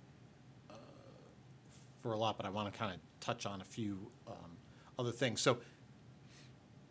[2.01, 4.57] for a lot, but I want to kind of touch on a few um,
[4.97, 5.41] other things.
[5.41, 5.59] So,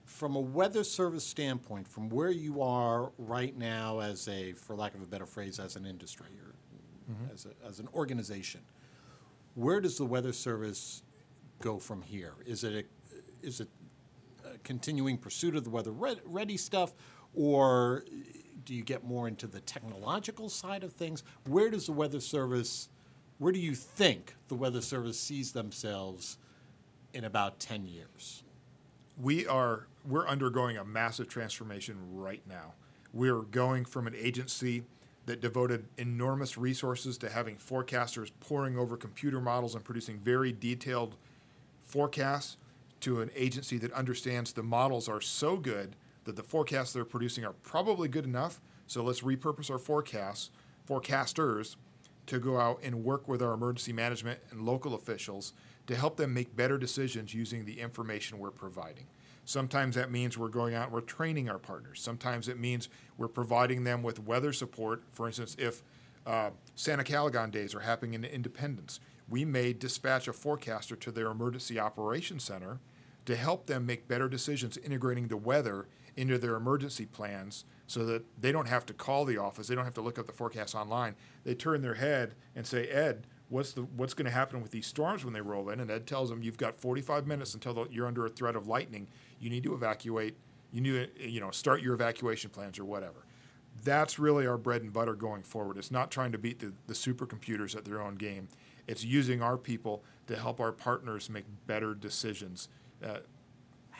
[0.05, 4.95] from a weather service standpoint, from where you are right now, as a, for lack
[4.95, 6.55] of a better phrase, as an industry or
[7.33, 8.61] as, a, as an organization,
[9.55, 11.03] where does the weather service
[11.61, 12.35] go from here?
[12.45, 13.69] Is it a, is it
[14.45, 16.93] a continuing pursuit of the weather ready stuff,
[17.35, 18.05] or
[18.65, 21.23] do you get more into the technological side of things?
[21.47, 22.89] Where does the weather service,
[23.41, 26.39] where do you think the weather service sees themselves
[27.13, 28.45] in about ten years?
[29.21, 32.73] we are we're undergoing a massive transformation right now.
[33.13, 34.85] We're going from an agency
[35.27, 41.17] that devoted enormous resources to having forecasters poring over computer models and producing very detailed
[41.83, 42.57] forecasts
[43.01, 47.45] to an agency that understands the models are so good that the forecasts they're producing
[47.45, 48.61] are probably good enough.
[48.87, 50.51] So let's repurpose our forecasts,
[50.89, 51.77] forecasters,
[52.31, 55.53] to go out and work with our emergency management and local officials
[55.89, 59.07] to help them make better decisions using the information we're providing.
[59.45, 62.01] Sometimes that means we're going out and we're training our partners.
[62.01, 62.89] Sometimes it means
[63.19, 65.03] we're providing them with weather support.
[65.11, 65.83] For instance, if
[66.25, 71.81] uh, SantaCaliGon days are happening in Independence, we may dispatch a forecaster to their emergency
[71.81, 72.79] operations center
[73.27, 78.25] to help them make better decisions integrating the weather into their emergency plans so that
[78.41, 80.75] they don't have to call the office, they don't have to look up the forecast
[80.75, 81.15] online.
[81.45, 84.87] They turn their head and say, "Ed, what's the what's going to happen with these
[84.87, 87.87] storms when they roll in?" And Ed tells them, "You've got 45 minutes until the,
[87.91, 89.09] you're under a threat of lightning.
[89.41, 90.37] You need to evacuate.
[90.73, 93.25] You need to, you know, start your evacuation plans or whatever."
[93.83, 95.79] That's really our bread and butter going forward.
[95.79, 98.49] It's not trying to beat the, the supercomputers at their own game.
[98.87, 102.69] It's using our people to help our partners make better decisions.
[103.05, 103.19] Uh,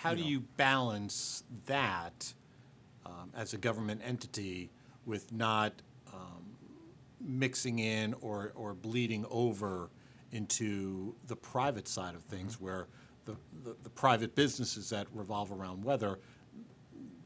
[0.01, 2.33] How do you balance that
[3.05, 4.71] um, as a government entity
[5.05, 5.75] with not
[6.11, 6.57] um,
[7.21, 9.91] mixing in or, or bleeding over
[10.33, 12.87] into the private side of things where
[13.27, 16.19] the, the, the private businesses that revolve around weather,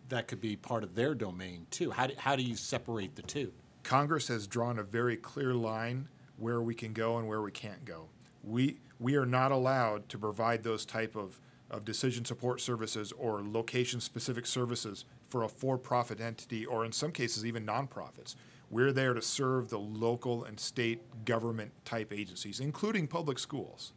[0.09, 1.93] that could be part of their domain too?
[1.93, 3.53] How do, how do you separate the two?
[3.85, 6.09] Congress has drawn a very clear line
[6.39, 8.09] where we can go and where we can't go.
[8.43, 11.39] We we are not allowed to provide those type of,
[11.75, 17.11] of decision support services or location specific services for a for-profit entity or in some
[17.11, 18.37] cases even nonprofits.
[18.71, 23.93] We're there to serve the local and state government type agencies, including public schools.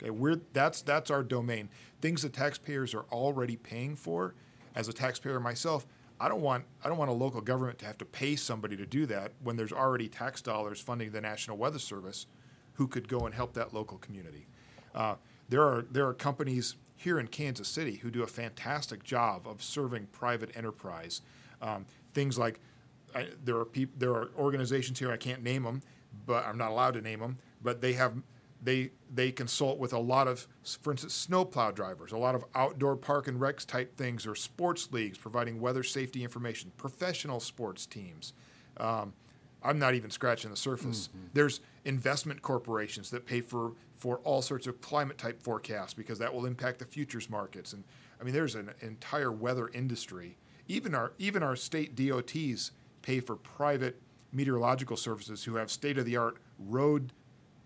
[0.00, 1.68] Okay, we're that's that's our domain.
[2.00, 4.34] Things that taxpayers are already paying for.
[4.74, 5.86] As a taxpayer myself,
[6.20, 8.86] I don't want I don't want a local government to have to pay somebody to
[8.86, 12.26] do that when there's already tax dollars funding the National Weather Service,
[12.74, 14.46] who could go and help that local community.
[14.94, 15.16] Uh,
[15.48, 19.62] there are there are companies here in Kansas City who do a fantastic job of
[19.62, 21.22] serving private enterprise.
[21.62, 22.60] Um, things like
[23.14, 25.80] I, there are peop, there are organizations here I can't name them,
[26.26, 27.38] but I'm not allowed to name them.
[27.62, 28.14] But they have
[28.62, 30.46] they they consult with a lot of,
[30.80, 34.88] for instance, snowplow drivers, a lot of outdoor park and recs type things, or sports
[34.92, 38.32] leagues providing weather safety information, professional sports teams.
[38.78, 39.12] Um,
[39.62, 41.08] I'm not even scratching the surface.
[41.34, 46.32] There's investment corporations that pay for for all sorts of climate type forecasts because that
[46.32, 47.72] will impact the futures markets.
[47.72, 47.82] And
[48.20, 50.36] I mean, there's an entire weather industry.
[50.68, 54.00] Even our even our state DOTs pay for private
[54.32, 57.14] meteorological services who have state of the art road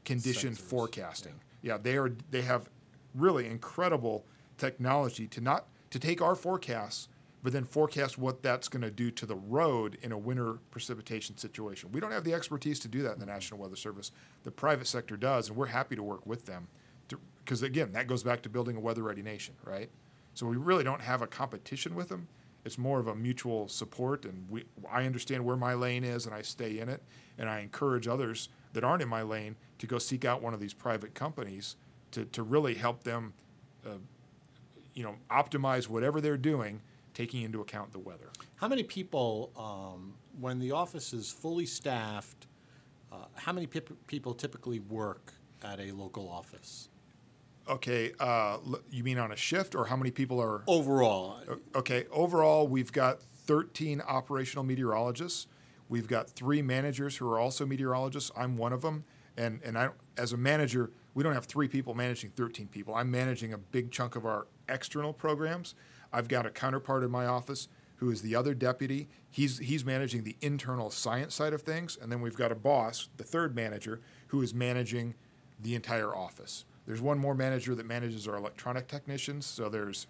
[0.04, 1.40] condition Sensors, forecasting.
[1.60, 1.76] Yeah.
[1.76, 2.70] they are they have
[3.14, 4.24] really incredible
[4.56, 7.08] technology to not to take our forecasts,
[7.42, 11.36] but then forecast what that's going to do to the road in a winter precipitation
[11.36, 11.90] situation.
[11.92, 14.12] We don't have the expertise to do that in the National Weather Service.
[14.44, 16.68] The private sector does, and we're happy to work with them.
[17.44, 19.90] Because again, that goes back to building a weather-ready nation, right?
[20.34, 22.28] So we really don't have a competition with them.
[22.64, 26.34] It's more of a mutual support, and we, I understand where my lane is, and
[26.34, 27.02] I stay in it,
[27.36, 30.60] and I encourage others that aren't in my lane to go seek out one of
[30.60, 31.74] these private companies
[32.12, 33.34] to, to really help them,
[33.84, 33.98] uh,
[34.94, 36.80] you know, optimize whatever they're doing,
[37.14, 38.30] taking into account the weather.
[38.56, 42.46] How many people, um, when the office is fully staffed,
[43.10, 46.88] uh, how many peop people typically work at a local office?
[47.68, 48.58] Okay, uh,
[48.90, 50.62] you mean on a shift, or how many people are?
[50.66, 51.38] Overall,
[51.76, 55.46] Okay, overall, we've got 13 operational meteorologists.
[55.88, 58.30] We've got three managers who are also meteorologists.
[58.36, 59.04] I'm one of them.
[59.36, 62.94] And, and I, as a manager, we don't have three people managing 13 people.
[62.94, 65.74] I'm managing a big chunk of our external programs.
[66.12, 69.08] I've got a counterpart in my office who is the other deputy.
[69.30, 71.96] He's, he's managing the internal science side of things.
[72.00, 75.14] And then we've got a boss, the third manager, who is managing
[75.60, 76.64] the entire office.
[76.86, 79.46] There's one more manager that manages our electronic technicians.
[79.46, 80.06] So there's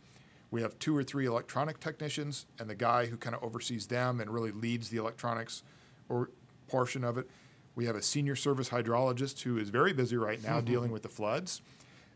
[0.50, 4.20] we have two or three electronic technicians, and the guy who kind of oversees them
[4.20, 5.62] and really leads the electronics
[6.10, 6.30] or
[6.68, 7.28] portion of it.
[7.74, 10.66] We have a senior service hydrologist who is very busy right now mm-hmm.
[10.66, 11.62] dealing with the floods.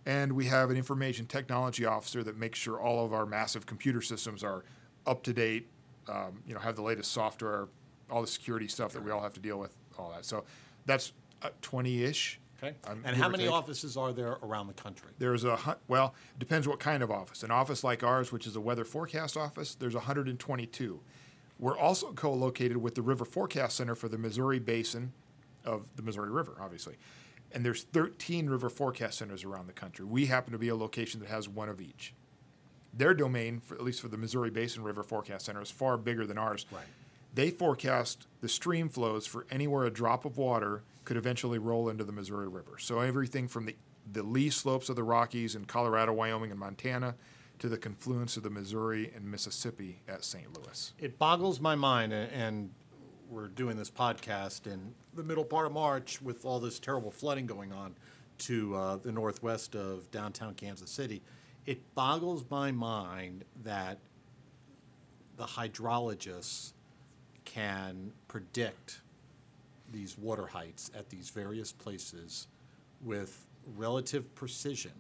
[0.07, 4.01] And we have an information technology officer that makes sure all of our massive computer
[4.01, 4.64] systems are
[5.05, 5.69] up to date,
[6.09, 7.69] um, you know, have the latest software,
[8.09, 10.25] all the security stuff that we all have to deal with, all that.
[10.25, 10.45] So
[10.87, 11.12] that's
[11.62, 12.40] 20 ish.
[12.62, 12.77] okay.
[12.87, 15.11] and how many offices are there around the country?
[15.19, 17.42] There's a well, depends what kind of office.
[17.42, 21.01] An office like ours, which is a weather forecast office, there's 122.
[21.59, 25.12] We're also co-located with the River Forecast Center for the Missouri Basin
[25.64, 26.97] of the Missouri River, obviously.
[27.53, 30.05] And there's 13 river forecast centers around the country.
[30.05, 32.15] We happen to be a location that has one of each.
[32.93, 36.27] Their domain, for, at least for the Missouri Basin River Forecast Center, is far bigger
[36.27, 36.67] than ours.
[36.71, 36.85] Right.
[37.35, 42.05] They forecast the stream flows for anywhere a drop of water could eventually roll into
[42.05, 42.79] the Missouri River.
[42.79, 43.77] So everything from the,
[44.11, 47.15] the lee slopes of the Rockies in Colorado, Wyoming, and Montana
[47.59, 50.47] to the confluence of the Missouri and Mississippi at St.
[50.59, 50.93] Louis.
[50.99, 52.71] It boggles my mind, and
[53.31, 57.47] we're doing this podcast in the middle part of March with all this terrible flooding
[57.47, 57.95] going on
[58.39, 61.23] to uh, the northwest of downtown Kansas City.
[61.65, 63.99] It boggles my mind that
[65.37, 66.73] the hydrologists
[67.45, 69.01] can predict
[69.93, 72.49] these water heights at these various places
[73.03, 74.93] with relative precision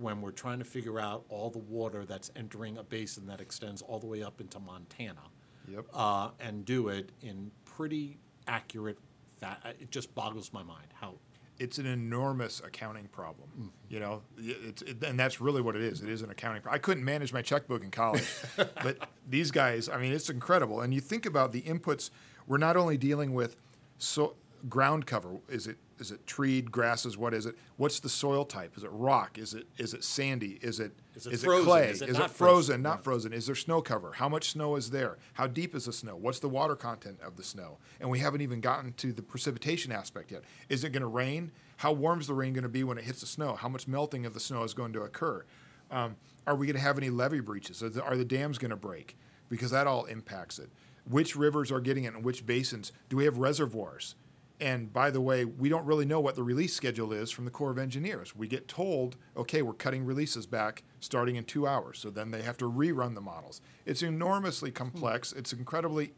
[0.00, 3.82] when we're trying to figure out all the water that's entering a basin that extends
[3.82, 5.20] all the way up into Montana.
[5.70, 5.86] Yep.
[5.94, 8.98] Uh, and do it in pretty accurate.
[9.38, 11.14] Fa- it just boggles my mind how.
[11.58, 13.72] it's an enormous accounting problem.
[13.88, 16.02] You know, it's it, and that's really what it is.
[16.02, 16.62] It is an accounting.
[16.62, 20.80] Pro- I couldn't manage my checkbook in college, but these guys, I mean, it's incredible.
[20.80, 22.10] And you think about the inputs.
[22.46, 23.56] We're not only dealing with
[23.98, 24.34] so
[24.68, 25.36] ground cover.
[25.48, 27.16] Is it is it treed grasses?
[27.18, 27.54] What is it?
[27.76, 28.76] What's the soil type?
[28.76, 29.38] Is it rock?
[29.38, 30.58] Is it is it sandy?
[30.62, 30.92] Is it
[31.26, 31.64] Is it frozen?
[31.64, 31.88] clay?
[31.90, 32.74] Is it is not it frozen?
[32.74, 32.82] frozen?
[32.82, 33.32] Not frozen.
[33.32, 34.12] Is there snow cover?
[34.12, 35.18] How much snow is there?
[35.34, 36.16] How deep is the snow?
[36.16, 37.78] What's the water content of the snow?
[38.00, 40.42] And we haven't even gotten to the precipitation aspect yet.
[40.68, 41.52] Is it going to rain?
[41.78, 43.54] How warm is the rain going to be when it hits the snow?
[43.54, 45.44] How much melting of the snow is going to occur?
[45.90, 47.82] Um, are we going to have any levee breaches?
[47.82, 49.16] Are the, are the dams going to break?
[49.48, 50.70] Because that all impacts it.
[51.08, 52.92] Which rivers are getting it and which basins?
[53.08, 54.14] Do we have reservoirs?
[54.60, 57.50] And by the way, we don't really know what the release schedule is from the
[57.50, 58.36] Corps of Engineers.
[58.36, 61.98] We get told, okay, we're cutting releases back starting in two hours.
[61.98, 63.62] So then they have to rerun the models.
[63.86, 65.32] It's enormously complex.
[65.32, 65.38] Hmm.
[65.38, 66.12] It's incredibly,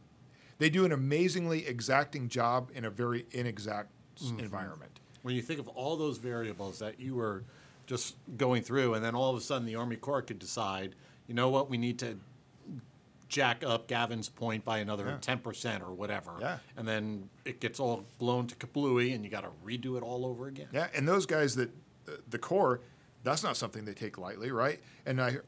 [0.58, 4.40] they do an amazingly exacting job in a very inexact s- mm-hmm.
[4.40, 4.98] environment.
[5.22, 7.44] When you think of all those variables that you were
[7.86, 10.96] just going through, and then all of a sudden the Army Corps could decide,
[11.28, 12.18] you know what, we need to
[13.32, 16.32] jack up Gavins Point by another ten percent or whatever.
[16.38, 16.58] Yeah.
[16.76, 20.24] And then it gets all blown to kablooey, and you got to redo it all
[20.26, 20.68] over again.
[20.70, 21.70] Yeah, and those guys that
[22.06, 22.82] uh, the Corps,
[23.24, 24.80] that's not something they take lightly, right?
[25.06, 25.38] And I,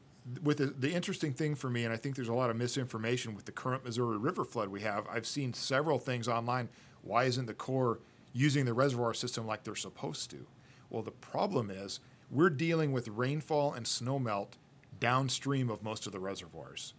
[0.41, 3.35] with the, the interesting thing for me, and I think there's a lot of misinformation
[3.35, 5.05] with the current Missouri River flood we have.
[5.09, 6.69] I've seen several things online.
[7.03, 7.99] Why isn't the Corps
[8.33, 10.47] using the reservoir system like they're supposed to?
[10.89, 11.99] Well, the problem is
[12.31, 14.53] we're dealing with rainfall and snowmelt
[14.99, 16.95] downstream of most of the reservoirs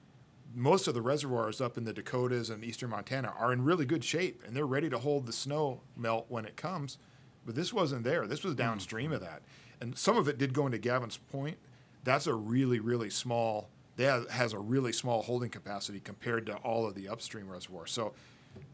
[0.57, 4.03] most of the reservoirs up in the Dakotas and eastern Montana are in really good
[4.03, 6.97] shape and they're ready to hold the snow melt when it comes.
[7.45, 8.27] But this wasn't there.
[8.27, 8.59] This was hmm.
[8.59, 9.43] downstream of that.
[9.83, 11.59] And some of it did go into Gavins Point.
[12.05, 16.87] That's a really, really small, that has a really small holding capacity compared to all
[16.87, 17.93] of the upstream reservoirs.
[17.93, 18.15] So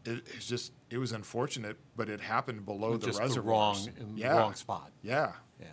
[0.05, 3.45] it, it's just, it was unfortunate, but it happened below the Just the reservoirs.
[3.45, 4.37] wrong in the yeah.
[4.37, 4.91] wrong spot.
[5.01, 5.33] Yeah.
[5.59, 5.67] Yeah,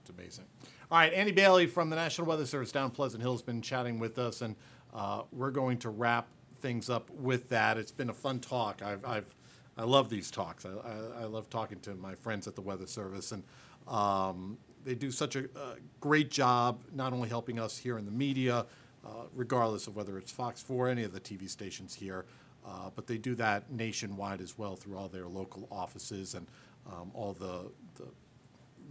[0.00, 0.44] it's amazing.
[0.90, 4.00] All right, Andy Bailey from the National Weather Service down Pleasant Hill has been chatting
[4.00, 4.56] with us, and
[4.94, 6.28] uh, we're going to wrap
[6.60, 7.78] things up with that.
[7.78, 8.82] It's been a fun talk.
[8.82, 9.34] I've, I've
[9.78, 10.66] I love these talks.
[10.66, 13.42] I, I, I love talking to my friends at the Weather Service, and
[13.88, 18.10] um, they do such a, a, great job, not only helping us here in the
[18.10, 18.66] media,
[19.04, 22.26] uh, regardless of whether it's Fox 4 or any of the TV stations here,
[22.66, 26.46] uh, but they do that nationwide as well through all their local offices and
[26.92, 28.08] um, all the, the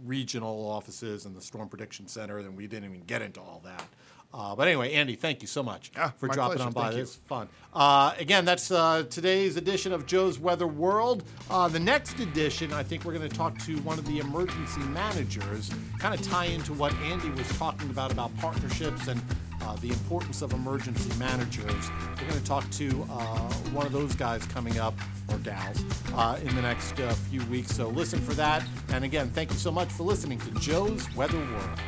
[0.04, 3.84] regional offices and the Storm Prediction Center, and we didn't even get into all that.
[4.32, 6.68] Uh, but anyway, Andy, thank you so much ah, for dropping pleasure.
[6.68, 6.92] on by.
[6.92, 7.48] This fun.
[7.74, 11.24] Uh, again, that's uh, today's edition of Joe's Weather World.
[11.50, 14.80] Uh, the next edition, I think we're going to talk to one of the emergency
[14.82, 19.20] managers, kind of tie into what Andy was talking about about partnerships and
[19.62, 21.90] uh, the importance of emergency managers.
[22.20, 24.94] We're going to talk to uh, one of those guys coming up,
[25.28, 25.80] or gals,
[26.42, 26.92] in the next
[27.30, 27.74] few weeks.
[27.74, 28.64] So listen for that.
[28.90, 31.78] And again, thank you so much for listening to Joe's Weather World.